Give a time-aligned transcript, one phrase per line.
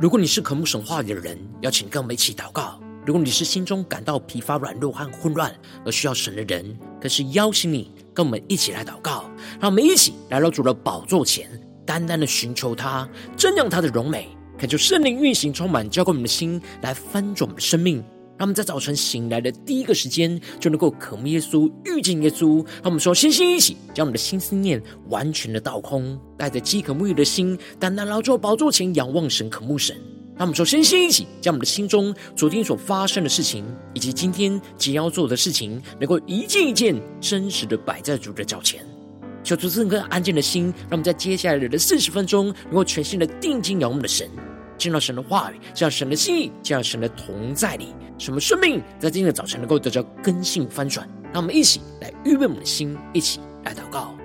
[0.00, 5.54] 如果你是渴慕神话语的人，邀请跟我们一起祷告；如果你是心中感到疲乏、软弱和混乱
[5.84, 9.30] 而需要神的人，更是邀请你跟我们一起来祷告。
[9.60, 11.50] 让我们一起来到主的宝座前，
[11.84, 14.26] 单单的寻求他，瞻仰他的荣美，
[14.56, 18.02] 恳求圣灵运行充满，浇灌我们的心，来翻转我们的生命。
[18.40, 22.64] 让我们在早晨醒来的第一个时间，就能够渴慕耶稣、遇见耶稣。
[22.76, 29.94] 让我们说，星星一起将我们的心思念完全的倒空，带着饥渴沐浴的心，单单来到宝座前仰望神、渴慕神。
[30.38, 33.62] 让我们说，星星一起将我们的心中昨天所发生的事情，
[33.92, 38.82] 以及今天即要做的事情，能够一件一件真实的摆在主的脚前。
[39.44, 44.26] 求主赐个安静的心，让我们在接下来的四十分钟，能够全心的定睛仰望的神。
[44.80, 51.06] 见到神的话语，见到神的心意，见到神的同在里，什么生命在今天的早晨能够得到根性翻转？
[51.34, 54.19] 让我们一起来预备我们的心，一起来祷告。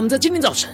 [0.00, 0.70] 我们在今天早晨，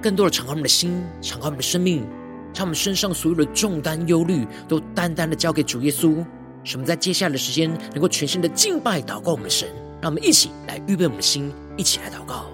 [0.00, 2.06] 更多的敞开我们的心，敞开我们的生命，
[2.54, 6.24] 将我们身上所有的重担、忧虑，都单单的交给主耶稣。
[6.64, 9.68] 使我们在接下来的时间，能够全心的敬拜、祷告我们的神。
[10.00, 12.51] 让我们一起来预备我们的心，一起来祷告。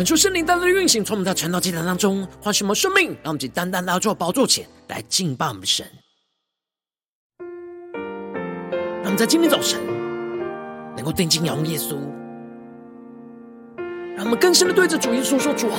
[0.00, 5.86] 恳求圣灵单单的运行，从我们的传道祭坛当中唤醒我们生命，让我们以单单来到宝座前来敬拜我们神。
[9.02, 9.78] 让我们在今天早晨
[10.96, 11.98] 能够定睛仰望耶稣，
[14.16, 15.78] 让我们更深的对着主耶稣说：“主啊，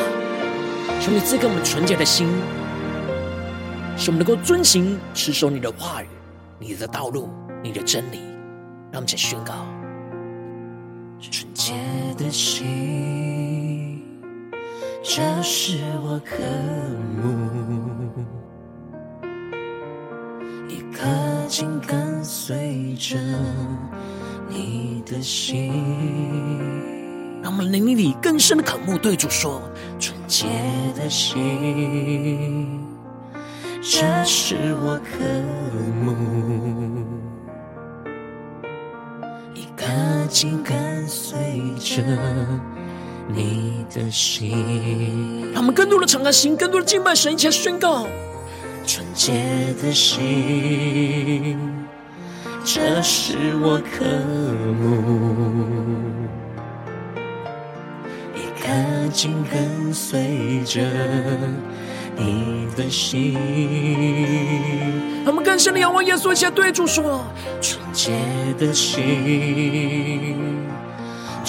[1.01, 2.27] 求你赐给我们纯洁的心，
[3.97, 6.07] 使我们能够遵行持守你的话语、
[6.59, 7.27] 你的道路、
[7.63, 8.19] 你的真理。”
[8.93, 9.65] 让我们宣告：
[11.19, 11.73] 纯洁
[12.19, 13.90] 的心。
[15.03, 16.35] 这是我渴
[17.17, 17.25] 慕，
[20.69, 21.03] 一颗
[21.47, 23.17] 紧跟随着
[24.47, 25.73] 你的心。
[27.41, 29.59] 让我们灵里更深的渴慕，对主说：
[29.99, 30.45] 纯洁
[30.95, 32.79] 的心，
[33.81, 35.25] 这是我渴
[36.03, 36.15] 慕，
[39.55, 39.87] 一颗
[40.29, 41.39] 紧跟随
[41.79, 42.03] 着。
[43.33, 48.07] 你的心，让我们更多的敞开心，更多的敬拜神，一起来宣告
[48.85, 49.31] 纯洁
[49.81, 51.57] 的心，
[52.65, 54.05] 这是我渴
[54.79, 54.91] 慕，
[58.35, 58.67] 一颗
[59.13, 60.81] 紧跟随着
[62.17, 63.37] 你的心。
[65.23, 67.23] 让我们更深的仰望耶稣，一起来对主说
[67.61, 68.11] 纯洁
[68.57, 70.10] 的心。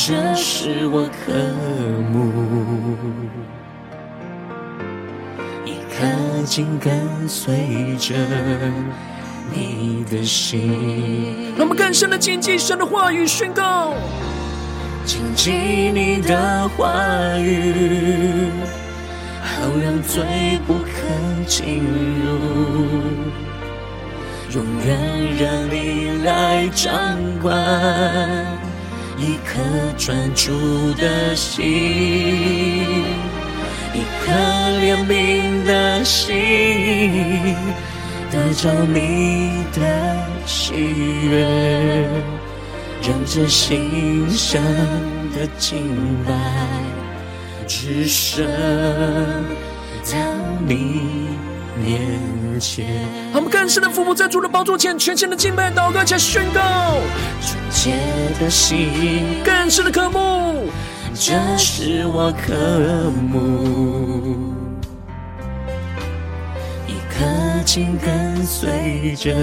[0.05, 1.33] 这是我渴
[2.11, 2.33] 慕，
[5.65, 8.17] 一颗紧跟随着
[9.55, 11.55] 你的心。
[11.57, 13.95] 让我们更深的谨记神的话语宣告，
[15.05, 16.93] 谨记你的话
[17.39, 18.51] 语，
[19.41, 20.91] 好让罪不可
[21.47, 21.79] 进
[22.25, 22.41] 入，
[24.53, 24.99] 永远
[25.39, 26.93] 让你来掌
[27.41, 28.52] 管。
[29.23, 29.63] 一颗
[29.97, 31.65] 专注的心，
[33.95, 34.33] 一颗
[34.81, 36.35] 怜悯的心，
[38.33, 39.81] 得着你的
[40.45, 40.75] 喜
[41.31, 41.47] 悦，
[43.01, 44.61] 让这心生
[45.37, 45.87] 的敬
[46.27, 46.35] 拜，
[47.69, 48.45] 只剩
[50.03, 50.19] 在
[50.67, 51.01] 你。
[51.85, 52.42] 面前，
[53.33, 56.61] 他们更深的俯伏在主的宝座前，全心的敬拜、祷告，且宣告。
[57.41, 57.93] 纯洁
[58.39, 60.71] 的心，更深的渴慕，
[61.15, 62.55] 这是我渴
[63.31, 64.55] 慕，
[66.87, 67.25] 一颗
[67.67, 69.35] 心跟随着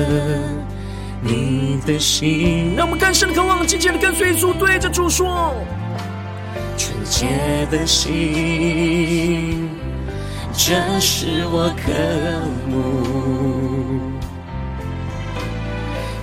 [1.21, 2.74] 你的心。
[2.77, 5.54] 让我们更深的渴望，紧紧的跟随主，对着主说：
[6.77, 9.69] 纯洁的心，
[10.61, 11.89] 这是我渴
[12.67, 14.11] 慕，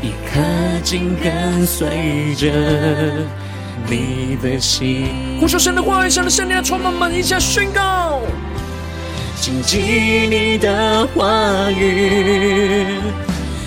[0.03, 0.39] 一颗
[0.85, 2.53] 紧跟随着。
[3.89, 5.07] 你的心，
[5.41, 8.21] 呼求神的话语，神的圣灵充满满一下宣告，
[9.41, 9.79] 谨记
[10.29, 12.99] 你的话语，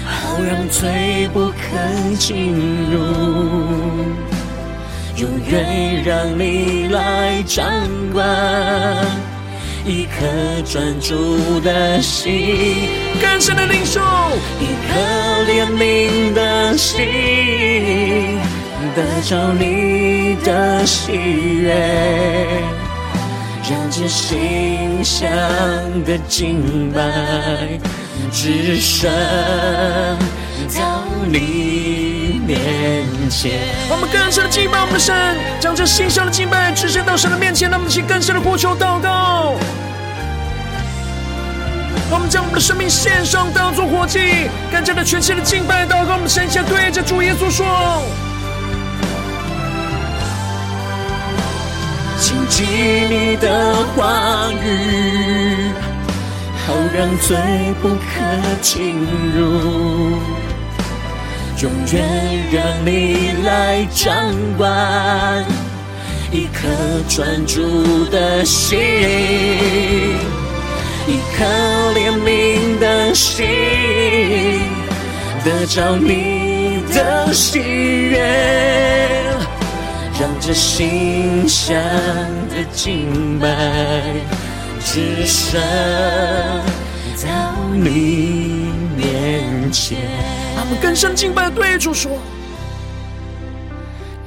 [0.05, 2.53] 好让罪不肯进
[2.91, 2.99] 入，
[5.17, 7.65] 永远让你来掌
[8.13, 8.25] 管，
[9.89, 12.87] 一颗专注的心，
[13.19, 13.99] 更深的领受，
[14.59, 14.93] 一颗
[15.51, 18.39] 怜悯的心。
[18.95, 21.73] 得着你的喜悦，
[23.67, 25.27] 让这心香
[26.05, 27.01] 的敬拜
[28.31, 29.09] 只剩
[30.77, 31.78] 到你
[32.49, 33.51] 面前。
[33.89, 35.15] 我们更深的敬拜我们的神，
[35.59, 37.69] 将这馨香的敬拜只剩到神的面前。
[37.69, 39.53] 让我们去更深的呼求祷告。
[42.11, 46.15] 我们将我们的生命献上，当作活祭，更加的全心的敬拜祷告。
[46.15, 48.01] 我们神下对着主耶稣说。
[52.17, 55.71] 谨记你的话语，
[56.65, 57.37] 好让罪
[57.81, 58.95] 不可进
[59.35, 60.19] 入，
[61.61, 62.01] 永远
[62.53, 64.15] 让你来掌
[64.57, 65.43] 管，
[66.31, 66.69] 一颗
[67.09, 68.79] 专注的心，
[71.05, 71.43] 一颗
[71.95, 73.45] 怜悯的心，
[75.43, 78.19] 得着你的喜悦。
[80.17, 81.75] 让这心香
[82.49, 83.49] 的敬拜
[84.79, 85.61] 只剩
[87.21, 87.29] 到
[87.73, 90.38] 你面前。
[90.69, 92.11] 我们更深敬拜，对主说：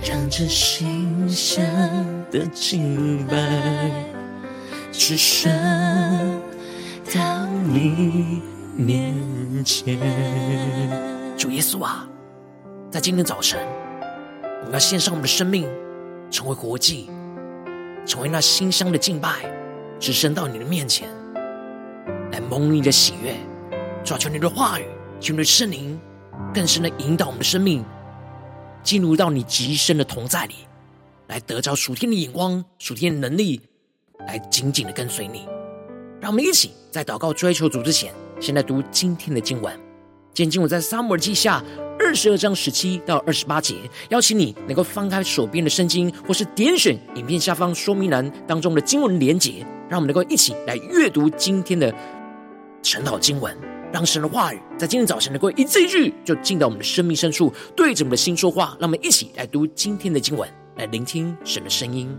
[0.05, 1.65] 让这馨香
[2.33, 3.37] 的敬拜
[4.91, 5.53] 只剩
[7.15, 8.43] 到你
[8.77, 9.15] 面
[9.65, 9.97] 前。
[11.39, 12.09] 主耶稣啊，
[12.91, 13.61] 在今天早晨，
[14.63, 15.69] 我们要献上我们的生命。
[16.29, 17.11] 成为活祭，
[18.07, 19.45] 成为那馨香的敬拜，
[20.01, 21.07] 只升到你的面前，
[22.33, 23.37] 来蒙你的喜悦，
[24.03, 24.87] 抓住你的话语，
[25.21, 26.01] 求你的圣灵
[26.53, 27.85] 更深的引导我们的生命，
[28.83, 30.55] 进入到你极深的同在里，
[31.29, 33.61] 来得着属天的眼光、属天的能力，
[34.27, 35.47] 来紧紧的跟随你。
[36.21, 39.73] 让我们一起在祷告追求主之前，先来读今天的经文。
[40.35, 41.63] 今天经文在撒母耳记下。
[41.99, 43.77] 二十二章十七到二十八节，
[44.09, 51.95] 邀请你能够翻开手边的圣经，或是点选影片下方说明栏当中的经文连结，让我们能够一起来阅读今天的
[52.83, 53.57] 晨祷经文，
[53.93, 58.77] 让神的话语在今天早晨能够一字一句就进到我们的生命深处，对着我们的心说话。
[58.81, 62.17] 让我们一起来读今天的经文，来聆听神的声音。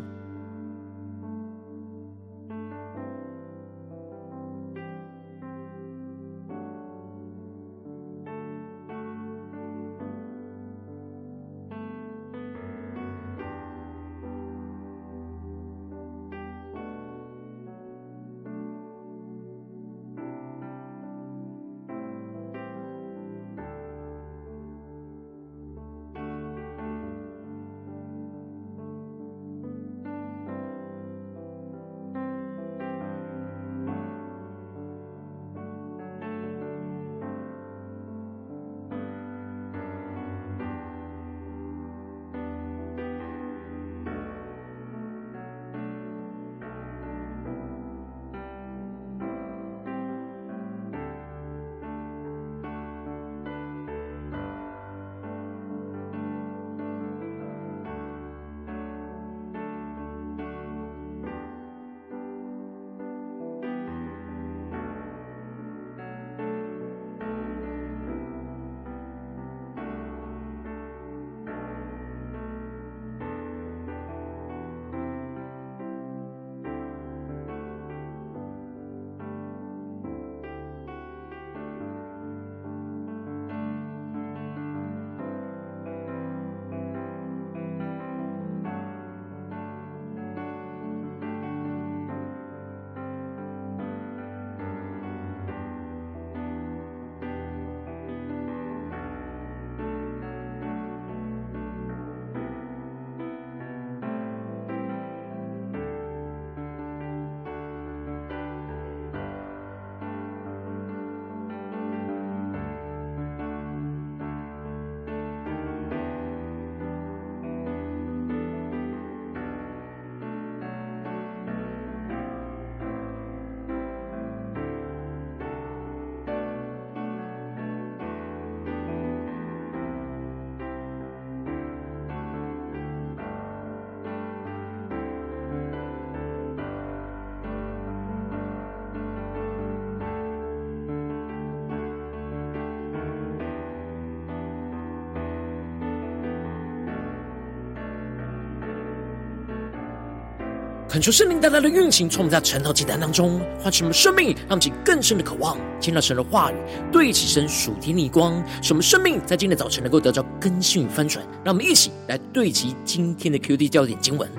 [150.94, 156.56] 恳求圣灵带来的运行，从我们在晨祷祭坛当中唤醒我们生命，让我们更深的渴望听到神的话语，
[156.92, 161.26] 对齐神属天的光，使我们生命在今天早晨能够得到更新与翻转。
[161.44, 164.30] 让我们一起来对齐今天的 QD 焦点经文，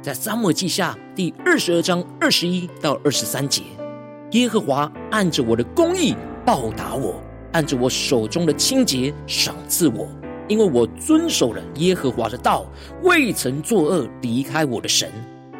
[0.00, 3.64] 在撒母记下第二十二章二十一到二十三节：
[4.30, 6.14] 耶和华按着我的公义
[6.46, 10.06] 报答我，按着我手中的清洁赏赐我，
[10.46, 12.64] 因为我遵守了耶和华的道，
[13.02, 15.10] 未曾作恶，离开我的神。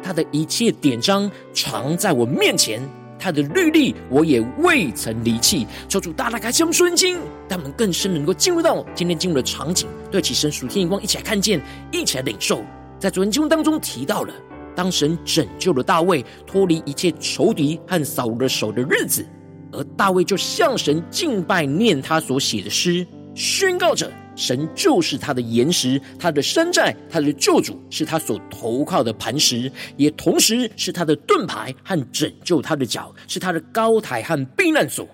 [0.05, 2.79] 他的一切典章常在我面前，
[3.17, 5.65] 他的律例我也未曾离弃。
[5.89, 7.17] 求主大大开启我们属灵眼，
[7.49, 11.59] 让我们更深能够进入到今天进入的场景，对起神属天眼光，一起来看见，
[11.91, 12.63] 一起来领受。
[12.99, 14.31] 在昨天经文当中提到了，
[14.75, 19.25] 当神拯救了大卫脱离一切仇敌和扫罗的手的日子，
[19.71, 24.11] 而大卫就向神敬拜，念他所写的诗，宣告着。
[24.35, 35.07] 神就是他的岩石，他的山寨，他的救主，是他所投靠的磐石，也同时是他的盾牌和拯救他的脚，是他的高台和避难所。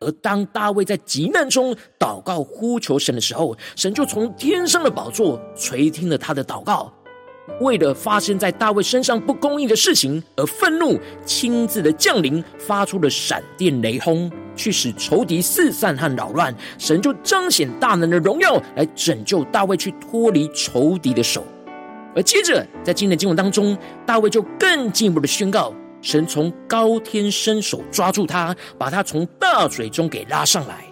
[0.00, 6.92] 而当大卫在急难中祷告呼求神的时候，神就从天上的宝座垂听了他的祷告。
[7.60, 16.54] 为了发生在大卫身上不公义的事情而愤怒，亲自的降临，发出了闪电雷轰，去使仇敌四散和扰乱。
[16.78, 21.44] 神就彰显大能的荣耀，来拯救大卫，去脱离仇敌的手。
[22.16, 30.84] 而接着在今天的经文当中，大卫就更进一步的宣告：神从高天伸手抓住他，把他从大水中给拉上来。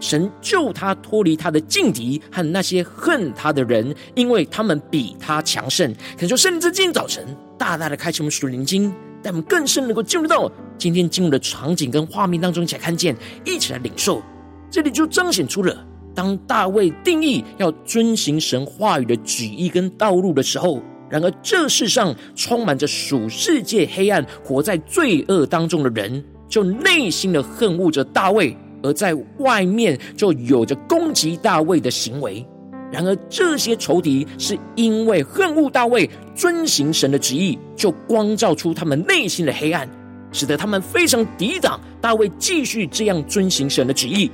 [0.00, 5.92] 神救他脱离他的劲敌和那些恨他的人，因为他们比他强盛。
[6.18, 7.24] 可以说，圣灵在今天早晨
[7.56, 14.22] 大大的开启我们属灵经，带我们更深能够进入到今天进入的场景跟画面当中，一起来看见，一起来领受。
[14.70, 28.56] 这里就彰显出了，当大卫定义要遵行神话语的旨意跟道路的时候，然而这世上充满着属世界黑暗、活在罪恶当中的人，就内心的恨恶着大卫。
[28.82, 32.46] 而在外面就有着攻击大卫的行为，
[32.90, 39.88] 然而这些仇敌是因为恨恶大卫，遵行神的旨意，就光照出他们内心的黑暗，
[40.32, 44.30] 使得他们非常抵挡大卫继续这样遵行神的旨意。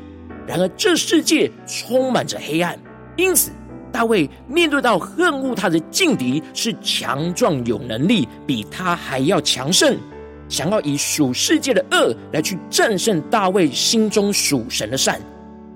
[0.46, 2.78] 然而这世界充满着黑暗，
[3.16, 3.50] 因此
[3.90, 9.96] 大卫面对到恨恶他的劲敌是强壮有能力，比他还要强盛。
[10.54, 15.20] 想要以属世界的恶来去战胜大卫心中属神的善，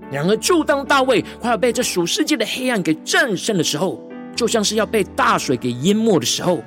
[0.09, 4.01] 然而就当大卫快要被这属世界的黑暗给战胜的时候，
[4.37, 6.63] 就像是要被大水给淹没的时候，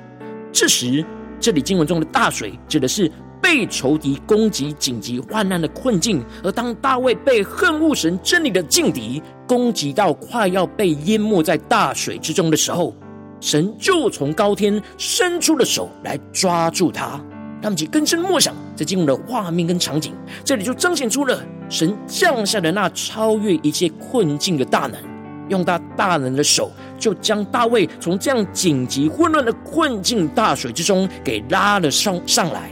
[0.52, 1.02] 这时
[1.40, 6.22] 这里经文中的大水指的是被仇敌攻击、紧急患难的困境。
[6.44, 12.94] 而当大卫被恨恶神真理的劲敌攻击到快要被淹没在大水之中的时候，
[13.40, 17.18] 神就从高天伸出了手来抓住他。
[17.62, 20.12] 他们就更深默想，在经文的画面跟场景，
[20.44, 21.40] 这里就彰显出了
[21.70, 25.00] 神降下的那超越一切困境的大能，
[25.48, 32.68] 用他大能的手，就将大卫从这样紧急混乱的困境大水之中给拉了上上来。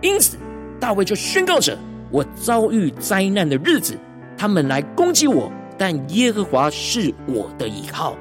[0.00, 0.36] 因此，
[0.80, 1.78] 大卫就宣告着
[2.10, 3.96] ：“我遭遇灾难的日子，
[4.36, 8.16] 他们来攻击我，但耶和华是我的依靠。”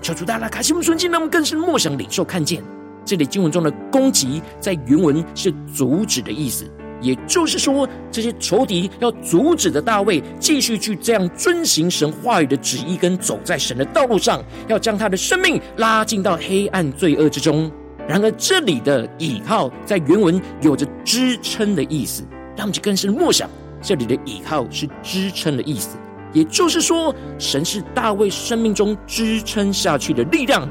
[0.00, 2.62] 求主大大开启我们的心，让我们更深默想领受看见。
[3.04, 6.64] 这里经文中的攻击，在原文是阻止的意思，
[7.00, 17.70] 也就是说，这些仇敌要阻止的大卫继续去这样遵行神话语的旨意，跟走在神的道路上，要将他的生命拉进到黑暗罪恶之中。
[18.08, 22.24] 然而，这里的倚靠在原文有着支撑的意思，
[22.56, 23.48] 让我们更深默想，
[23.80, 25.96] 这里的倚靠是支撑的意思，
[26.32, 30.68] 也就是说，神是大卫生命中支撑下去的力量。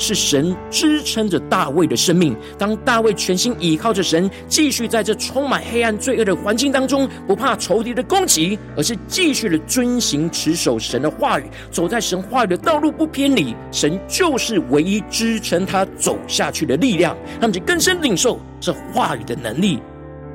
[0.00, 2.34] 是神支撑着大卫的生命。
[2.58, 13.54] 当大卫全心倚靠着神，继续在这充满黑暗罪恶的环境当中，不怕仇敌的攻击，而是继续的遵行持守神的话语，走在神话语的道路不偏离。
[13.70, 17.14] 神就是唯一支撑他走下去的力量。
[17.38, 19.78] 他们就更深领受这话语的能力。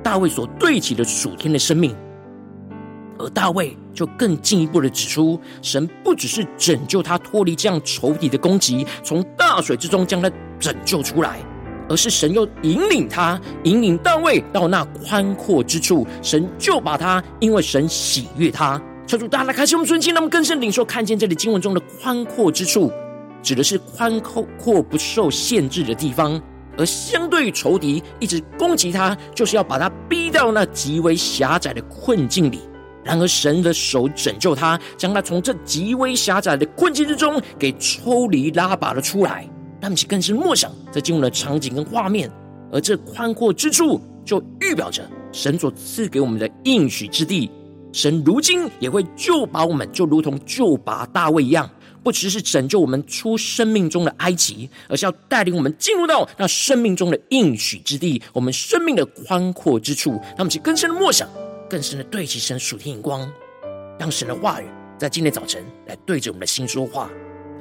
[0.03, 1.95] 大卫所对齐的属天的生命。
[3.17, 10.29] 而大卫就更进一步的指出，神不只是拯救他脱离这样仇敌的攻击，从大水之中将他
[10.59, 11.39] 拯救出来，
[11.87, 22.91] 而是神又引领他，引领大卫到那宽阔之处，神就把他，因为神喜悦他，求主大大开启我们顺境，让我们更深领受看见这里经文中的宽阔之处，
[23.41, 26.41] 指的是宽阔不受限制的地方，
[26.77, 32.59] 而相对于仇敌一直攻击他，就是要把他逼到那极为狭窄的困境里。
[33.05, 39.47] 然而，神的手拯救他，将他从这极为狭窄的困境之中给抽离、拉拔了出来。
[39.79, 42.31] 让我们更是默想，在经文的场景跟画面，
[42.71, 47.51] 而这宽阔之处就预表着神所赐给我们的应许之地。
[47.93, 51.69] 神如今也会救拔我们，就如同救拔大卫一样，
[52.03, 60.19] 不只是拯救我们出生命中的埃及，而是要带领我们进入到那生命中的应许之地，我们生命的宽阔之处。
[60.35, 61.29] 他们是更深的默想，
[61.69, 63.29] 更深的对齐神属天眼光，
[63.99, 64.65] 让神的话语
[64.97, 67.09] 在今天早晨来对着我们的心说话。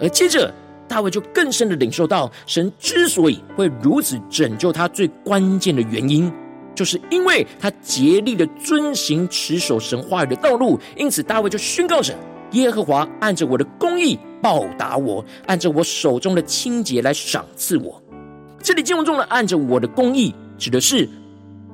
[0.00, 0.52] 而接着，
[0.88, 6.32] 大卫就更深的领受到，神之所以会如此拯救他，最关键的原因。
[6.74, 12.12] 就是因为他竭力的遵行持守神话语的道路，因此大卫就宣告着：
[12.50, 18.02] 耶和华按着我的公义报答我，按着我手中的清洁来赏赐我。
[18.60, 21.08] 这里经文中的“按着我的公义”，指的是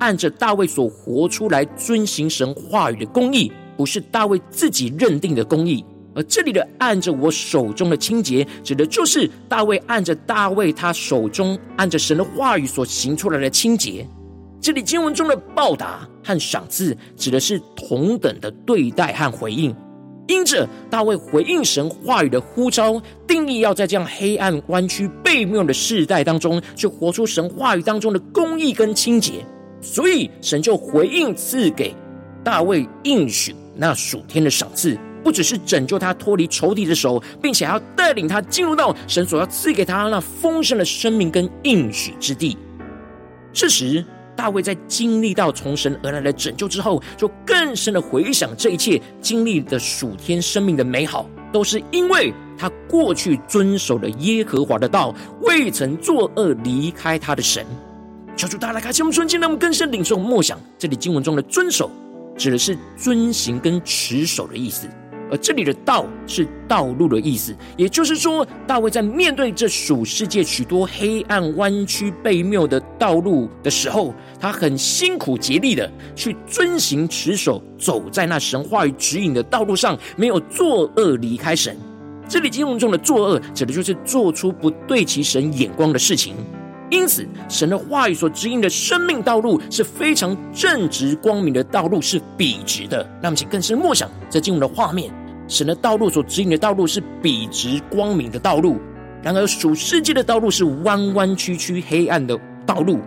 [0.01, 5.85] 按着大卫所活出来遵行神话语的公义，不是大卫自己认定的公义。
[6.15, 14.05] 而这里的“按着我手中的清洁”，指的就是大卫按着大卫他手中按着神的话语所行出来的清洁。
[14.59, 19.73] 这里经文中的报答和赏赐，指的是同等的对待和回应。
[20.27, 29.45] 因着大卫回应神话语的呼召，定义要在这样黑暗、弯曲、悖谬的世代当中，去活出神话语当中的公义跟清洁。
[29.81, 31.93] 所以神就回应赐给
[32.43, 42.57] 大卫应许那属天的赏赐，不只是拯救他脱离仇敌的手，并且还要带领他进入到神所要赐给他那丰盛的生命跟应许之地。
[43.53, 44.03] 这时，
[44.35, 57.65] 大卫在经历到从神而来的拯救之后，就更深的回想这一切经历的属天生命的美好，都是因为他过去遵守了耶和华的道，未曾作恶离开他的神。
[58.35, 60.59] 求主大家来开启我们纯净，让我们更深领受默想。
[60.77, 61.91] 这里经文中的遵守，
[62.37, 64.87] 指的是遵行跟持守的意思。
[65.29, 81.77] 而这里的道是道路的意思，也就是说，大卫在面对这属世界许多黑暗、弯曲、背谬的道路的时候，他很辛苦竭力的去遵行、持守，走在那神话语指引的道路上，没有作恶离开神。
[82.27, 86.35] 这里经文中的作恶，指的就是做出不对其神眼光的事情。
[86.91, 93.09] 因此，神的话语所指引的生命道路是非常正直、光明的道路，是笔直的。
[93.23, 95.09] 那么，请更深默想这进入的画面。
[95.47, 98.77] 神的道路所指引的道路是笔直光明的道路，
[99.23, 102.99] 然而属世界的道路是弯弯曲曲黑暗的道路。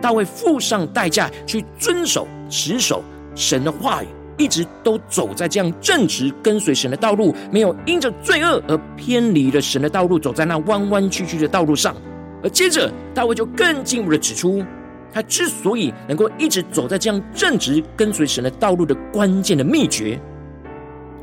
[0.00, 3.02] 大卫付上代价去遵守持守
[3.34, 4.06] 神的话语，
[4.38, 11.94] 一直都走在这样正直跟随神的道路，没有因着罪恶而偏离了神的道路，走在那弯弯曲曲的道路上。
[12.42, 14.64] 而接着大卫就更进一步的指出，
[15.12, 20.20] 他之所以能够一直走在这样正直跟随神的道路的关键的秘诀。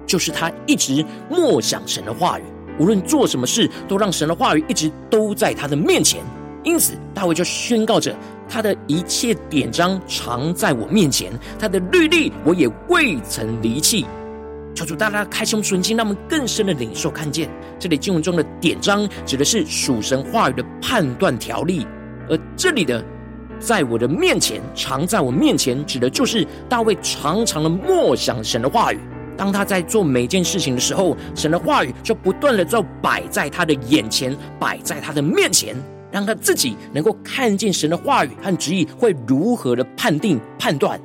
[0.06, 2.44] 就是他一直默想神的话语，
[2.80, 6.22] 无论做什么事，都让神的话语一直都在他的面前。
[6.64, 8.16] 因此，大卫就宣告着：
[8.48, 14.06] 他的一切典章常在我面前，他的律例我也未曾离弃。
[14.80, 21.86] 求主大家开胸纯心，让我们更深的领受看见，这里经文中的典章指的是属神话语的判断条例，
[22.30, 23.04] 而这里的
[23.60, 29.00] 在我的面前，常在我面前，指的就是大卫常常的默想神的话语。
[29.36, 35.76] 当他在做每件事情的时候，神的话语就不断的就摆在他的眼前，摆在他的面前，
[36.10, 40.98] 让他自己能够看见神的话语和旨意会如何的判定判断，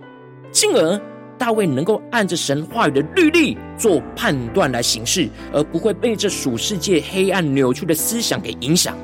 [0.53, 1.01] 进而
[1.39, 8.97] 大卫能够按着神话语的律例做判断来行事，而不会被这属世界黑暗扭曲的思想给影响。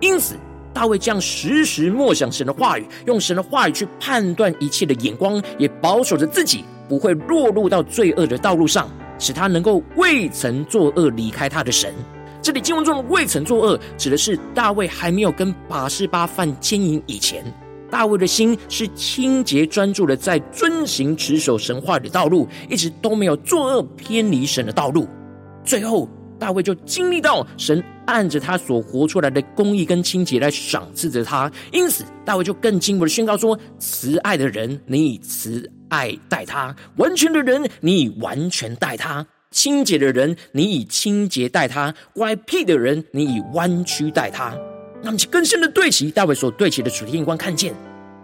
[0.00, 0.34] 因此，
[0.72, 6.64] 大卫这样时时默想神的话语，用神的话语去判断一切的眼光，也保守着自己。
[6.88, 11.94] 不会落入到罪恶的道路上，使他能够未曾作恶离开他的神。
[12.42, 17.44] 这里经文中的未曾作恶，指的是大卫还没有跟拔示巴犯奸淫以前，
[17.90, 25.08] 大卫的心是清洁专注的，在遵行持守神话的道路，一直都没有作恶偏离神的道路。
[25.64, 35.70] 最后，大卫就经历到神按着他所活出来的公义跟清洁来赏赐着他，因此大卫就更进一步的宣告说：慈爱的人，你以慈。
[35.90, 44.56] 爱待他，完全的人，你以完全待他；清洁的人，你以清洁待他；乖僻的人，你以弯曲待他。
[45.02, 47.74] 那么，更深的对齐大卫所对齐的主题眼光，看见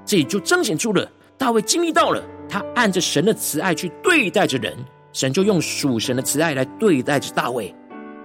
[0.04, 4.76] 这里就彰显出了大卫经历到了他按着神的慈爱去对待着人，
[5.12, 7.74] 神就用属神的慈爱来对待着大卫；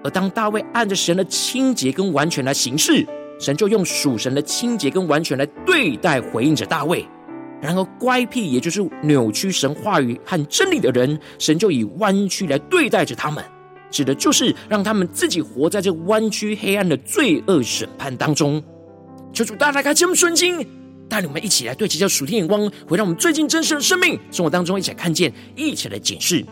[0.03, 3.05] 而当大卫按着神的清洁跟完全来行事，
[3.39, 7.05] 神就用属神的清洁跟完全来对待回应着大卫。
[7.61, 13.43] 然而，乖僻也就是扭曲神话语和真理的人，神就以弯曲来对待着他们，
[13.91, 18.63] 指的就是让他们自己活在这弯曲黑暗的罪恶审判当中。
[19.33, 20.65] 求主大大开启我们的心，
[21.07, 26.43] 带领我们一起来对齐这属天眼光，回到我们最近真实的生命生活当中，一起来看见，一起来检视。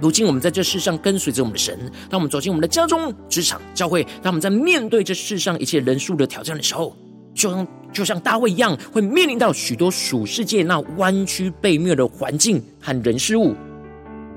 [0.00, 1.78] 如今我们在这世上跟随着我们的神，
[2.10, 6.96] 当我们走进我们的家中、职场、教会，当我们在面对这世上一切人数的挑战的时候，
[7.34, 13.54] 就像就像大卫一样，会面临到许多属世界那弯曲悖谬的环境和人事物。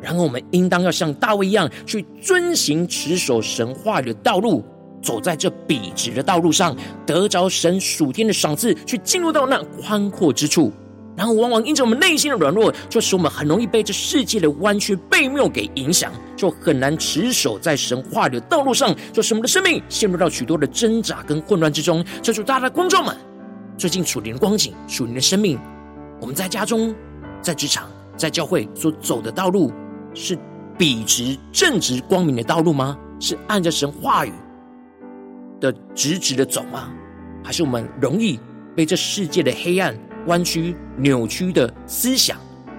[0.05, 4.63] 然后我们应当要像大卫一样，去遵行持守神话语的道路，
[5.01, 10.71] 走在这笔直的道路上，得着神属天的赏赐，去进入到那宽阔之处。
[11.17, 22.05] 然后，往往因着我们内心的软弱，就使我们很容易被这世界的弯曲悖谬给影响，就很难持守在神话语的道路上，就使我们的生命陷入到许多的挣扎跟混乱之中。
[22.21, 23.15] 求主，大家的观众们，
[23.75, 25.57] 最近属灵的光景、属灵的生命，
[26.21, 26.93] 我们在家中、
[27.41, 29.71] 在职场、在教会所走的道路，
[30.15, 30.35] 是
[30.75, 32.97] 笔直、正直、光明的道路吗？
[33.19, 34.31] 是按着神话语
[35.61, 36.91] 的直直的走吗？
[37.43, 38.39] 还是我们容易
[38.75, 39.95] 被这世界的黑暗？
[40.25, 42.35] 弯曲、扭曲的思想、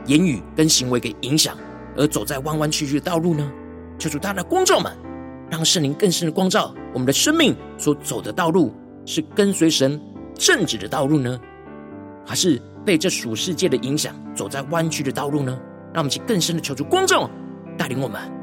[0.06, 1.56] 言语跟行为给影响，
[1.96, 3.52] 而走在弯弯曲曲的道路呢？
[4.00, 4.92] 求主，大家的光照们，
[5.48, 10.00] 让圣灵更深的光照我们的生命所走的道路，是跟随神
[10.34, 11.38] 正直的道路呢，
[12.26, 15.56] 还是被这属世界的影响走在弯曲的道路呢？
[15.96, 17.30] 让我们去更深的求助光照，
[17.78, 18.35] 带领我们。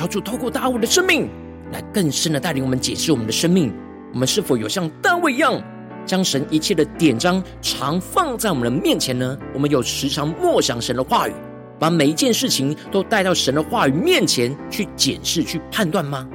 [0.00, 1.28] 求主透过大卫的生命，
[1.72, 3.70] 来更深的带领我们解释我们的生命。
[4.14, 5.62] 我们是否有像大卫一样，
[6.06, 9.36] 将神一切的典章常放在我们的面前呢？
[9.52, 11.34] 我们有时常默想神的话语，
[11.78, 16.26] 把每一件事情都带到神的话语面前去检视、去判断吗？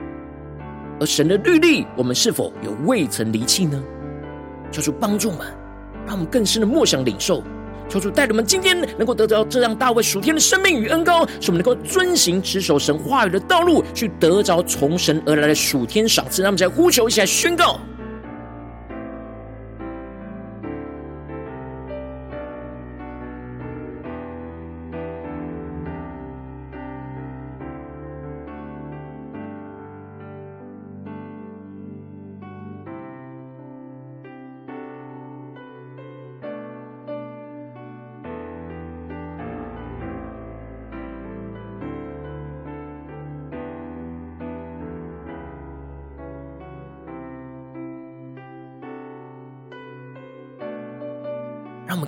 [1.00, 3.84] 而神的律例，我们是否有未曾离弃呢？
[4.72, 5.48] 求主帮助我们，
[6.06, 7.42] 让我们更深的默想领受。
[7.88, 16.42] 求主带领我们今天能够得着这样大卫属天的生命与恩膏，使我们能够遵行持守神话语的道路，去得着从神而来的属天赏赐。
[16.42, 17.80] 让我们再呼求一起来宣告。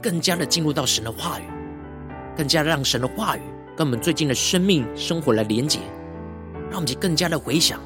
[0.07, 1.43] 更加的进入到神的话语，
[2.33, 3.41] 更加让神的话语
[3.75, 5.79] 跟我们最近的生命生活来连结，
[6.69, 7.81] 让我们就更加的回想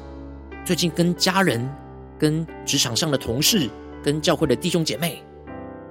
[0.64, 1.68] 最近跟家人、
[2.16, 3.68] 跟职场上的同事、
[4.04, 5.20] 跟教会的弟兄姐妹，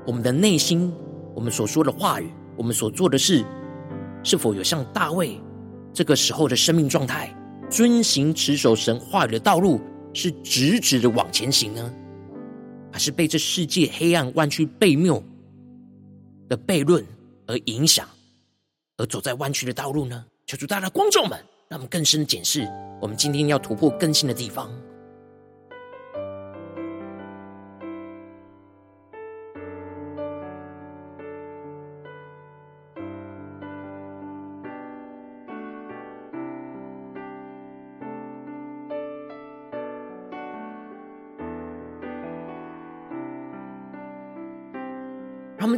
[0.08, 0.94] 我们的内心，
[1.36, 3.44] 我们所说的话语，我们所做的事，
[4.24, 5.38] 是否有像大卫
[5.92, 7.30] 这个时候的生命状态，
[7.70, 9.82] 遵行持守神话语的道路，
[10.14, 11.94] 是直直的往前行呢？
[12.90, 15.22] 还是被这世界黑暗弯曲背谬
[16.52, 17.02] 的悖论
[17.48, 18.06] 而影响，
[18.98, 20.26] 而走在弯曲的道路呢？
[20.46, 22.68] 求主大家观众们，让我们更深的检视
[23.00, 24.70] 我们今天要突破更新的地方。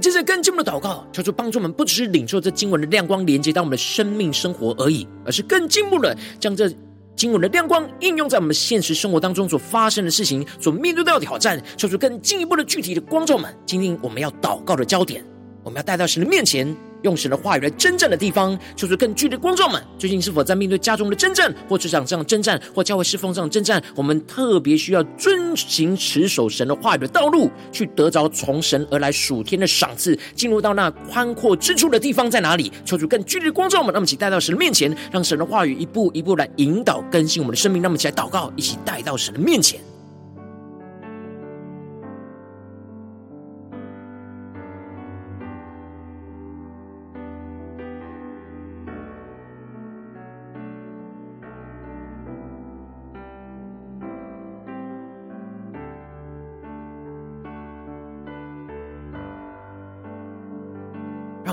[0.04, 6.70] 接着更进一步的祷告，求主帮助我们，不只是领受这经文的亮光，连接到我们的生命生活而已，而是更进一步的将这
[7.16, 15.24] 经文的亮光应用在我们现实生活当中所发生的事情，所面对到的挑战，求主更进一步的具体的光照们，今天我们要祷告的焦点，
[15.64, 16.76] 我们要带到神的面前。
[17.04, 23.82] 用神的话语来征战的地方，求主更具体的光照们，最近是否在面对家中的征战，或职场上征战，或教会侍奉上征战？
[23.96, 32.72] 我们特别需要遵行持守神的话语的道路，去得着从神而来属天的赏赐，进入到那宽阔之处的地方在哪里？
[32.84, 37.82] 求主更具体的光照们，让我们一起带到神的面前，让神的话语一步一步来引导更新我们的生命。
[37.82, 39.80] 那么起来祷告，一起带到神的面前。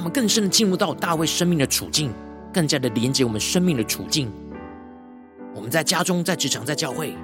[0.00, 2.10] 让我们更深的进入到大卫生命的处境，
[2.54, 4.32] 更加的连接我们生命的处境。
[5.54, 7.14] 我们在家中、在职场、在教会，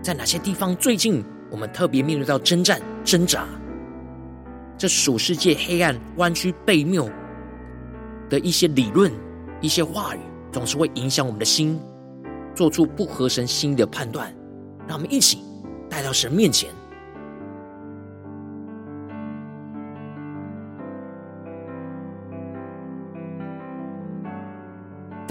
[0.00, 3.44] 在哪些地方最近我们特别面对到征战、挣扎？
[4.78, 7.06] 这属世界黑暗、弯曲悖谬
[8.30, 9.12] 的一些理论、
[9.60, 11.78] 一些话语，总是会影响我们的心，
[12.54, 14.34] 做出不合神心意的判断。
[14.88, 15.40] 让我们一起
[15.90, 16.70] 带到神面前。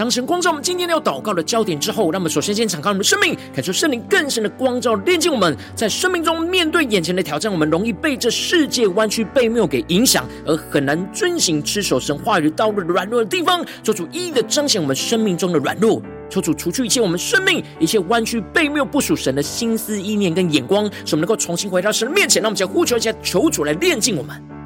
[0.02, 5.56] 当神光照我们今天要祷告的焦点之后，让我们首先先敞开我们的生命，感受圣灵更深的光照，炼净我们。
[5.76, 22.42] 在生命中面对眼前的挑战，我们容易被这世界弯曲悖谬给影响，而很难遵行持守神话语道路的软弱的地方，求主一一的彰显我们生命中的软弱，求主除去一切我们生命一切弯曲悖谬不属神的心思意念跟眼光，使我们能够重新回到神的面前。
[22.42, 24.61] 让我们先呼求一下，求主来炼净我们。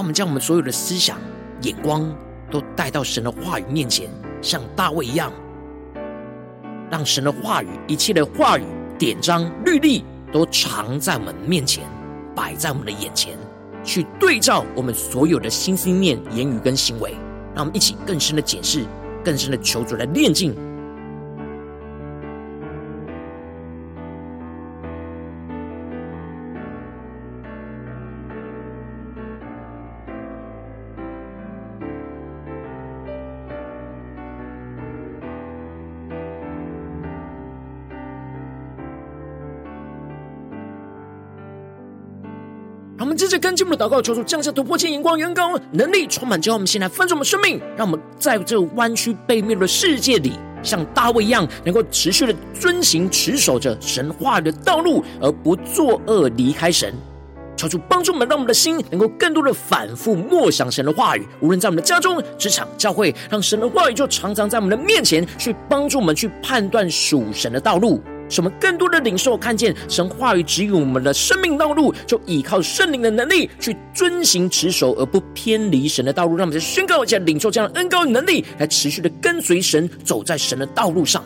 [0.00, 1.18] 让我们将我们所有的思想、
[1.60, 2.10] 眼光
[2.50, 4.08] 都带到神的话语面前，
[4.40, 5.30] 像大卫一样，
[6.90, 8.64] 让神的话语、一切的话语、
[8.98, 11.84] 典章、律例都藏在我们面前，
[12.34, 13.36] 摆在我们的眼前，
[13.84, 17.14] 去对照我们所有的心思念、言语跟行为。
[17.54, 18.86] 让我们一起更深的检视，
[19.22, 20.56] 更深的求主来炼净。
[43.30, 56.92] 着跟进我们的祷告，求主降下突破性眼光、眼光能力，充满之后，我们先来分盛我们生命，让我们在这弯曲悖谬的世界里，像大卫一样，能够持续的遵行、持守着神话的道路，而不作恶离开神。
[57.56, 68.02] 求主帮助我们，让我们的心能够更多的反复默想神的话语，无论在我们的家中、职场、教会，让神的话语就常常在我们的面前，去帮助我们去判断属神的道路。
[68.30, 76.36] 什么更多的领受看见神话语指引我们的生命道路，就依靠圣灵的能力去遵行持守，而不偏离神的道路。
[76.36, 81.22] 让我们在宣告一下，领受这样的恩膏与能力，来持续的跟随神，走在神的道路上。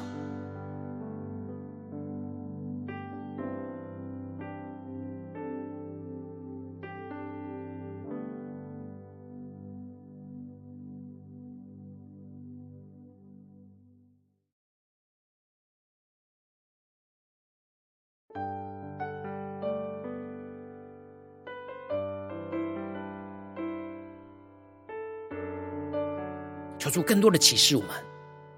[26.84, 27.90] 求出更多的启示，我们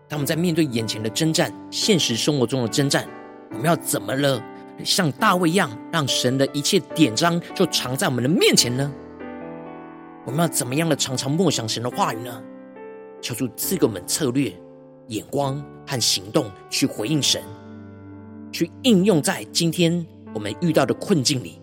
[0.08, 3.08] 当我们在面对眼前的征战、现实生活中的征战，
[3.52, 4.42] 我们要怎么了？
[4.82, 8.92] 像大卫一样，让神的一切典章就藏在我们的面前呢？
[10.24, 12.42] 我们要怎么样的常常默想神的话语呢？
[13.22, 14.52] 求主赐给我们策略、
[15.06, 17.40] 眼光和行动，去回应神，
[18.50, 21.60] 去应用在今天我们遇到的困境里。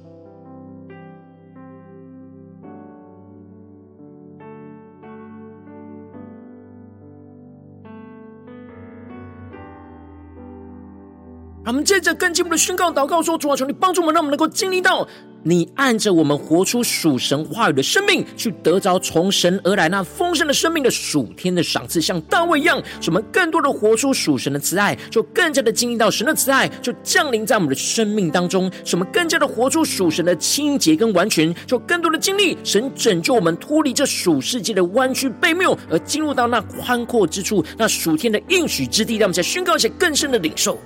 [11.73, 15.07] 我们接着更进一步的宣告祷告说：主啊，求你帮助我们，让我们能够经历到
[15.41, 40.77] 你按着我们活出属神话语的生命，去得着从神而来那丰盛的生命的属天的赏赐，像大卫一样，使我们更多的活出属神的慈爱，就更加的经历到神的慈爱就降临在我们的生命当中，使我们更加的活出属神的清洁跟完全，就更多的经历神拯救我们脱离这属世界的弯曲悖谬，而进入到那宽阔之处，那属天的应许之地，让我们再宣告一些更深的领受。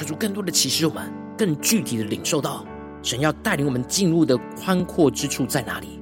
[0.00, 2.64] 求主更多的启示我们，更具体的领受到
[3.02, 6.00] 神要带领我们进入的宽阔之处在哪里，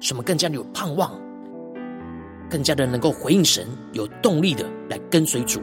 [0.00, 1.18] 什么更加的有盼望，
[2.50, 5.62] 更加的能够回应神，有动力的来跟随主。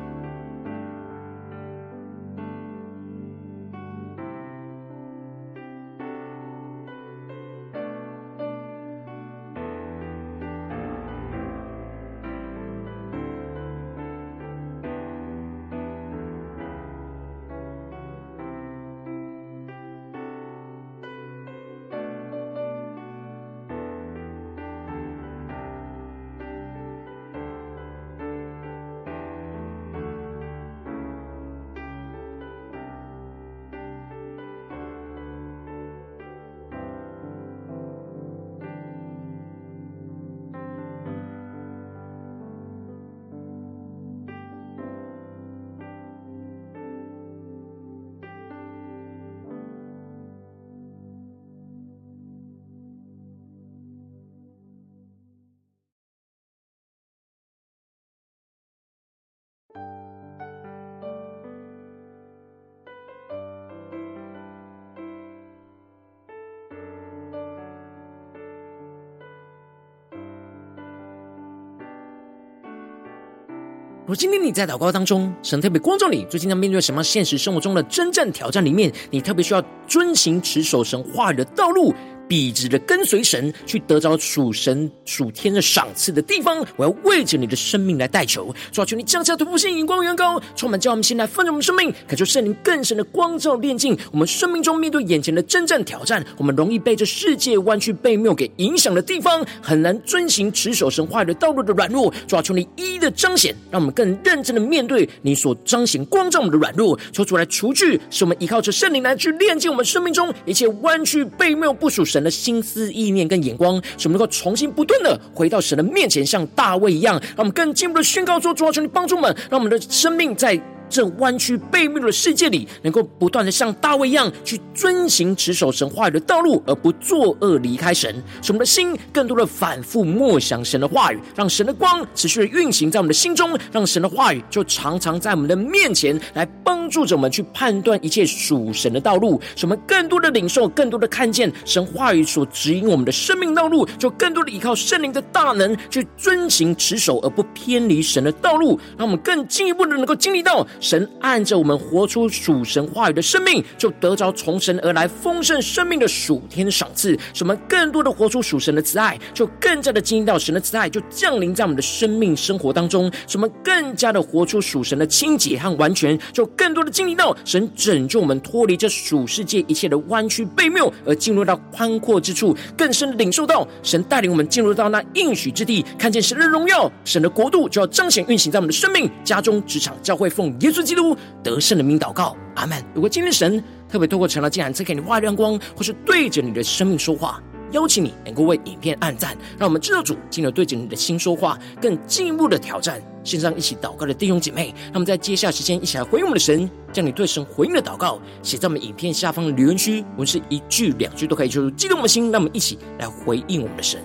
[74.07, 81.93] 如今天你在祷告当中，神特别光照你，最近在面对什么现实生活中的真正挑战里面，你特别需要遵行持守神话语的道路。
[82.31, 86.65] 笔直的跟随神，去得着属神属天的赏赐的地方。
[86.77, 96.25] 我要为着你的生命来代求，求求你降下突破性眼光，远高，充满叫我们心来分盛我们生命，感受圣灵更深的光照炼净我们生命中面对眼前的真正挑战。
[96.37, 102.13] 我们容易被这世界弯曲悖谬给影响的地方，很难遵行持守神话的道路的软弱。
[102.29, 106.97] 求求你一一的彰显，让我们更认真的面对你所彰显光照我们的软弱。
[107.11, 120.61] 求主来除去，使我们依靠着圣灵来去炼净我们生命中一切弯曲悖谬不属神的心思意念跟眼光，使我们能够重新不断的回到神的面前，像大卫一样，让我们更进一步的宣告说：主啊，求你帮助我们，让我们的生命在。
[120.91, 128.13] 这弯曲悖谬的世界里，能够不断的像大卫一样去遵行持守神话语的道路，而不作恶离开神。
[128.41, 139.39] 使我们的心更多的反复默想神的话语，让神的光持续的运行在我们的心中，让神的话语就常常在我们的面前来帮助着我们去判断一切属神的道路。
[139.55, 148.77] 使我们更多的领受，更多的看见神话语所指引我们的生命道路，就更多的依靠圣灵的大能去遵行持守，而不偏离神的道路。
[148.97, 150.67] 让我们更进一步的能够经历到。
[150.81, 157.17] 神按着我们活出属神话语的生命，就得着从神而来丰盛生命的属天赏赐。
[157.33, 163.09] 使我们更多的活出属神的慈爱，就更加的经历到神的慈爱就降临在我们的生命生活当中。
[163.27, 182.83] 使我们更加的活出属神的清洁和完全，就更多的经历到神拯救我们脱离这属世界一切的弯曲悖谬，而进入到宽阔之处，更深的领受到神带领我们进入到那应许之地，看见神的荣耀，神的国度就要彰显运行在我们的生命、家中、职场、教会，奉耶稣基督得胜的名祷告，阿门。
[182.93, 187.41] 如果今天神特别透过成了竟然赐给你话语亮光，或是对着你的生命说话，
[187.71, 193.01] 邀请你能够为影片按赞，让我们知道主进而对着你的心说话，更进一步的挑战。
[193.23, 204.01] 线上一起祷告的弟兄姐妹，那么在接下来时间一起来回应我们的神，将你对神回应的祷告写在我们影片下方的留言区，我们是一句两句都可以，就是激动我们的心，让我们一起来回应我们的神。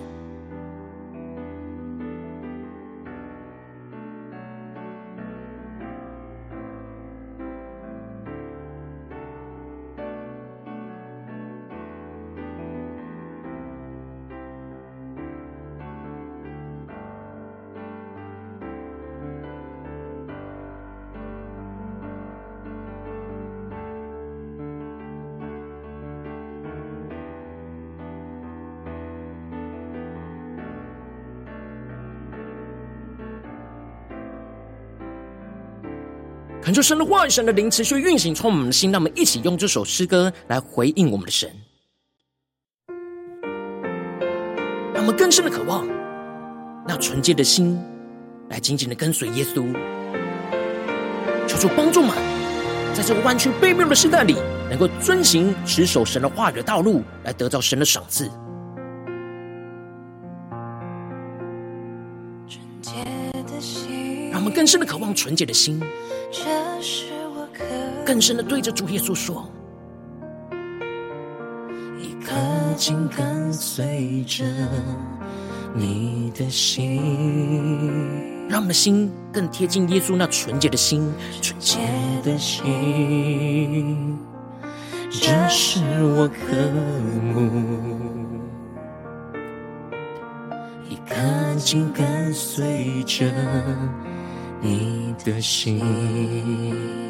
[36.67, 38.91] 恳求神的话语、神的灵持续运行，充满我们的心。
[38.91, 41.49] 让我们一起用这首诗歌来回应我们的神，
[44.93, 45.87] 让我们更深的渴望
[46.85, 47.81] 那纯洁的心，
[48.49, 49.73] 来紧紧的跟随耶稣。
[51.47, 52.17] 求主帮助我们，
[52.93, 54.35] 在这个弯曲悖谬的时代里，
[54.69, 58.29] 能够遵行持守神的话语的道路，来得到神的赏赐。
[62.45, 62.91] 纯洁
[63.43, 65.81] 的心，让我们更深的渴望纯洁的心。
[68.05, 69.49] 更深的对着主耶稣说
[71.99, 72.33] ：“一颗
[72.75, 74.43] 紧跟随着
[75.73, 77.01] 你的心。”
[78.49, 81.79] 让我们的心更贴近耶稣那纯洁的心，纯洁
[82.23, 84.17] 的心，
[85.11, 86.55] 这是我渴
[87.33, 87.51] 慕，
[90.89, 91.15] 一颗
[91.57, 93.25] 紧跟随着
[94.61, 95.79] 你的心。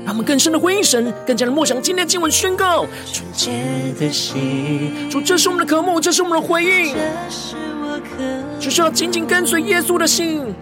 [0.05, 3.51] 让我们更深的回应神，更加的默想今天的经文宣告：纯洁
[3.99, 10.55] 的心，主，这是我们的渴慕，这是我们的回应，这是我渴慕，就是要紧紧跟随耶稣的心。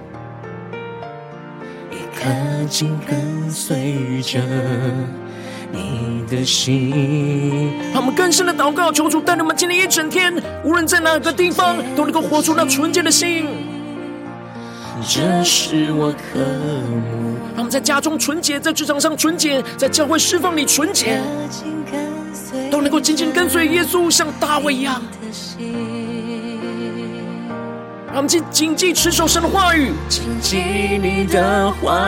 [1.91, 2.29] 一颗
[2.67, 4.39] 紧跟随着
[5.71, 10.33] 你的心，让我们更深的祷告，求主带领我们今天一整天，
[10.63, 13.45] 无论在哪个地方，都能够活出那纯洁的心。
[15.07, 17.35] 这是我渴慕。
[17.53, 21.21] 让我们在家中纯洁，在职场上纯洁，在教会释放你纯洁，
[22.71, 25.01] 都能够紧紧跟随耶稣，像大卫一样。
[28.07, 30.57] 让我们紧紧记持守神的话语，紧记
[31.01, 31.99] 你的话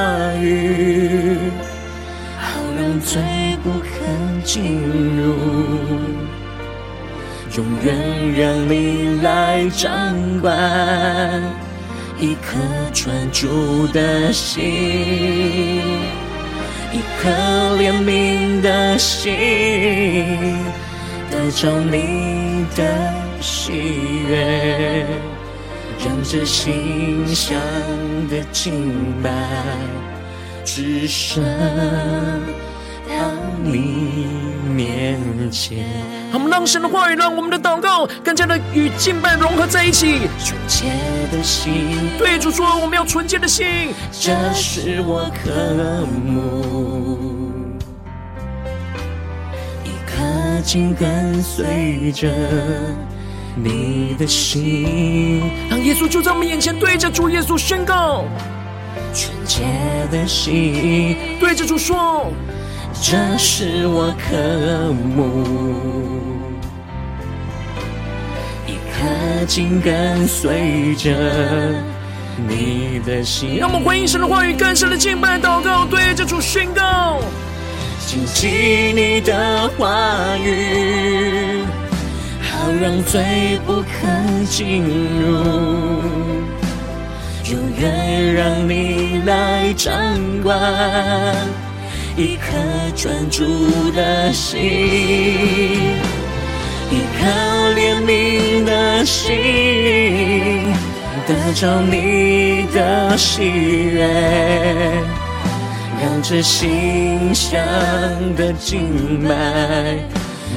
[0.41, 1.38] 语，
[2.39, 3.22] 好让罪
[3.62, 3.86] 不可
[4.45, 4.80] 进
[5.18, 5.36] 入，
[7.58, 7.93] 永远
[8.38, 9.91] 让你来掌
[10.39, 10.52] 管
[12.20, 12.57] 一颗
[12.93, 14.63] 专注的心，
[16.91, 17.30] 一颗
[17.78, 19.36] 怜悯的心，
[21.30, 23.72] 得着你的喜
[24.28, 25.05] 悦。
[25.99, 27.59] 让这心香
[28.30, 29.30] 的敬拜
[30.63, 31.43] 只剩
[33.09, 33.15] 到
[33.63, 34.28] 你
[34.78, 35.17] 面
[35.49, 35.86] 前。
[36.32, 40.30] 他们让神的话语，让我们的祷告更加的与敬拜融合在一起。
[40.45, 40.86] 纯洁
[41.32, 41.73] 的心，
[42.19, 43.65] 对主说，我们要纯洁的心，
[44.11, 47.17] 这是我渴慕，
[49.84, 52.32] 一颗心跟随着。
[53.59, 58.25] 你的心，让耶稣就在我们眼前，对着主耶稣宣告：
[59.15, 59.63] 纯洁
[60.11, 62.32] 的心，对着主说，
[63.00, 64.36] 这是我渴
[65.16, 65.45] 慕，
[68.66, 71.12] 一颗紧跟随着
[72.48, 73.58] 你的心。
[73.58, 77.20] 让我们回应神的话语，更深的敬拜祷告，对着主宣告：
[78.06, 81.64] 谨记你的话语。
[82.41, 83.86] 好让罪不可
[84.50, 85.38] 进入，
[87.52, 89.93] 永远让你来掌
[90.43, 90.60] 管
[92.18, 92.47] 一颗
[92.95, 93.45] 专注
[93.91, 94.59] 的心，
[96.89, 97.28] 一颗
[97.76, 100.74] 怜悯的心，
[101.28, 104.07] 得着你的喜悦，
[106.01, 107.61] 让这心香
[108.36, 109.95] 的静脉。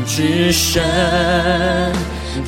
[0.06, 0.82] 只剩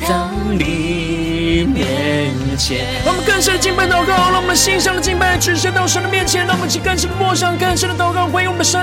[0.07, 1.12] 到你
[1.61, 2.79] 面前。
[3.05, 6.47] 让我们更深的敬拜祷告，让我们馨香的敬拜只剩到神的面前。
[6.47, 8.81] 让我们去更深的默想，更深的祷告，回应我们的神。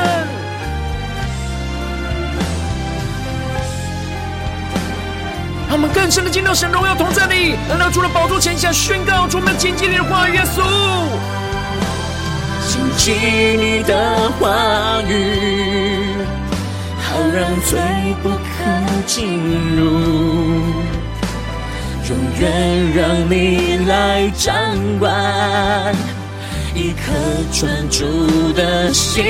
[5.68, 10.62] 让我们更深的进到神荣耀同在里，来到主的宝座前下宣告，主，我们紧记你的话语，耶稣，
[12.68, 13.12] 紧记
[13.56, 16.16] 你的话语。
[16.98, 17.78] 好让罪
[18.22, 18.36] 不可
[19.06, 19.40] 进
[19.76, 19.80] 入，
[22.10, 24.52] 永远让你来掌
[24.98, 25.94] 管
[26.74, 27.12] 一颗
[27.52, 29.24] 专注的心，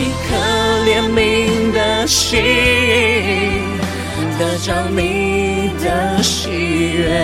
[0.00, 0.36] 一颗
[0.84, 2.42] 怜悯的心，
[4.36, 7.22] 得着你的喜悦，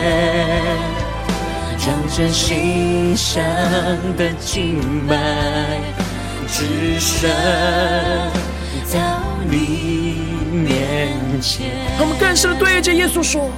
[1.85, 3.43] 让这馨香
[4.17, 4.79] 的敬
[5.09, 5.17] 拜。
[6.47, 7.29] 只剩
[8.93, 8.99] 到
[9.51, 10.24] 你
[10.55, 11.71] 面前。
[12.01, 13.51] 我们更深的对着耶稣说：“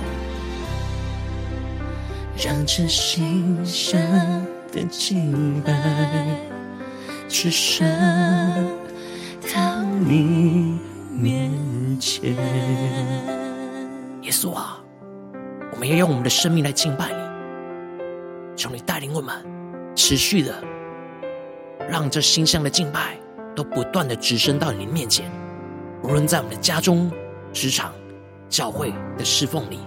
[2.42, 4.00] 让这心上
[4.72, 5.72] 的敬拜
[7.28, 7.86] 只剩
[9.54, 10.78] 到你
[11.10, 11.50] 面
[12.00, 12.34] 前。”
[14.22, 14.78] 耶稣啊，
[15.72, 19.34] 我们要用我们的生命来敬拜你，求你带领我们
[19.94, 20.54] 持续的。
[21.88, 23.16] 让这心上的敬拜
[23.54, 25.30] 都不断的直升到你面前，
[26.06, 27.10] 无论在我们的家中、
[27.52, 27.92] 职场、
[28.48, 29.80] 教会的侍奉里，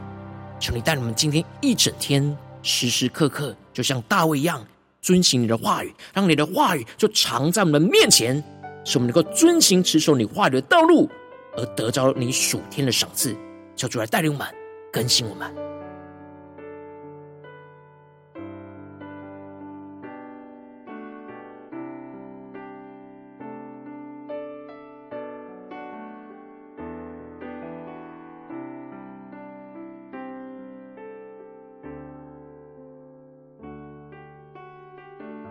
[0.60, 4.62] 求你带领我们今天一整天，时时刻刻就像大卫一样，
[5.02, 8.44] 遵行你的话语，让你的话语就常在我们的面前，
[8.84, 11.10] 使我们能够遵行持守你话语的道路，
[11.56, 13.34] 而得着你属天的赏赐。
[13.78, 14.46] 求主来带领我们，
[14.92, 15.69] 更新我们。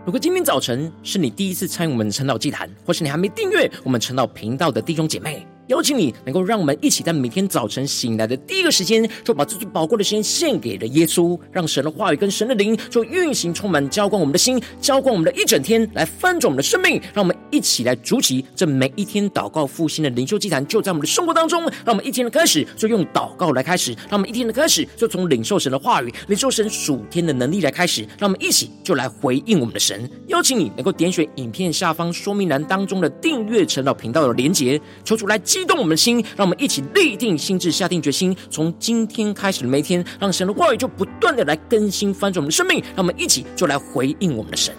[0.09, 17.01] 如果今天早晨是你第一次参与我们晨祷祭坛，或是你还没订阅我们晨祷频道的弟兄姐妹，邀请你能够让我们一起在每天早晨醒来的第一个时间，就把这最宝贵的时间献给了耶稣，让神的话语跟神的灵就运行充满，浇灌我们的心，浇灌我们的一整天，来翻转我们的生命。
[17.13, 21.63] 让我们一起来筑起这每一天祷告复兴的灵修祭坛，就在我们的生活当中。
[21.85, 28.03] 让我们一天的开始就用祷告来开始，让我们一天的开始就从领受神的话语、领受神属天的能力来开始。
[28.19, 30.09] 让我们一起就来回应我们的神。
[30.29, 44.73] 邀请你能够点选影片下方说明栏当中的订阅晨祷频道的连结，求主来激动我们的心，让我们一起立定心志，下定决心，从今天开始的每一天，让神的话语就不断的来更新翻转我们的生命，让我们一起就来回应我们的神。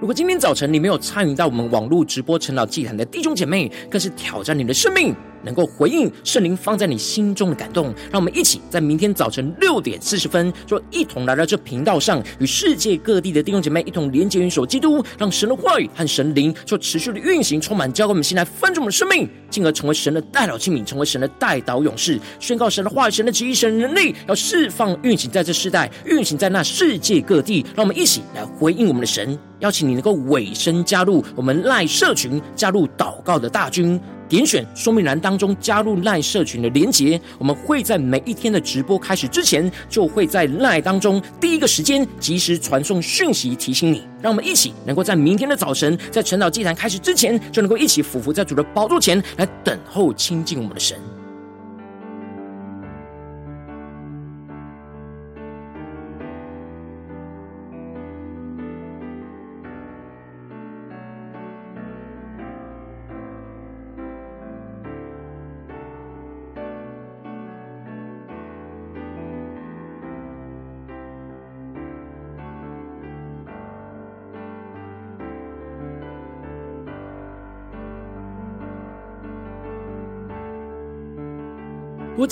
[0.00, 7.86] 如果今天早晨你没有参与到我们网络直播晨祷祭坛的弟兄姐妹，更是挑战你的生命，能够回应圣灵放在你心中的感动。
[8.10, 27.64] 让我们一起在明天早晨六点四十分，就一同来到这频道上，与世界各地的弟兄姐妹一同连接、元首基督，让神的话语和神灵就持续的运行，充满，浇灌我们心来翻转我们的生命，进而成为神的代祷器皿，成为神的代祷勇士，宣告神的话语、神的旨意、神的能力，要释放、运行在这世代，运行在那世界各地。
[27.74, 29.38] 让我们一起来回应我们的神。
[29.60, 34.00] 邀请你能够委身加入我们赖社群，加入祷告的大军，
[34.30, 37.20] 点选说明栏当中加入赖社群的连结。
[37.36, 44.04] 我们会在每一天的直播开始之前，就会在赖当中第一个时间及时传送讯息提醒你。
[44.22, 50.96] 让我们一起能够在明天的早晨，在晨祷祭坛开始之前，就能够一起俯伏在主的宝座前来等候亲近我们的神。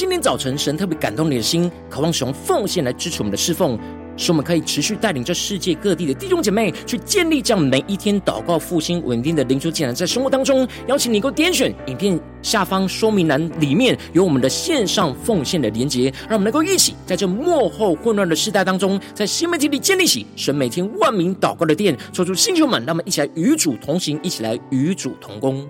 [0.09, 3.79] 今天早晨神特别感动你的心，渴望使用奉献来支持我们的侍奉，
[4.17, 25.69] 使我们可以持续带领这世界各地的弟兄姐妹去建立这样每一天祷告复兴稳定的灵修进展，在生活当中，邀请你能够点选影片下方说明栏里面有我们的线上奉献的连结，让我们能够一起在这幕后混乱的时代当中，在新媒体里建立起神每天万名祷告的殿，抽出星球们，让我们一起来与主同行，一起来与主同工。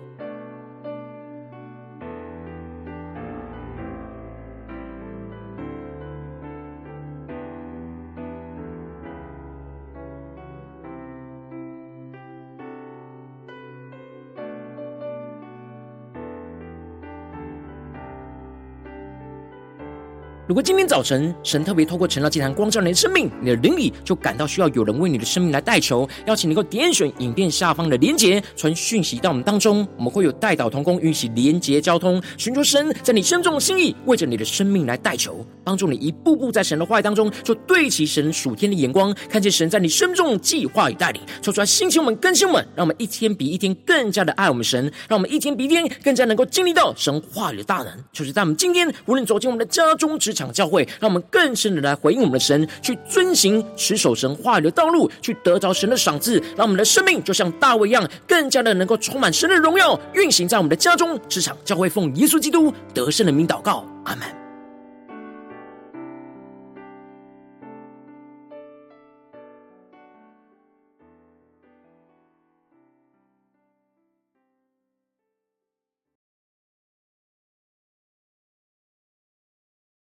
[20.48, 64.47] 如果今天早晨神特别透过晨祷祭坛光照你的生命，你的灵里就感到需要有人为你的生命来代求，邀请你能够点选影片下方的连结，传讯息到我们当中，我们会有代祷同工与其连结交通，寻求神在你生中的心意，为着你的生命来代求，帮助你一步步在神的话语当中，就对齐神属天的眼光，看见神在你生中的计划与带领，说出来兴起我们更新我们，让我们一天比一天更加的爱我们神，让我们一天比一天更加能够经历到神话语的大能，就是在我们今天无论走进我们的家中职场教会，让我们更深的来回应我们的神，去遵行持守神话语的道路，去得着神的赏赐，让我们的生命就像大卫一样，更加的能够充满神的荣耀，运行在我们的家中职场教会，奉耶稣基督得胜的名祷告，阿门。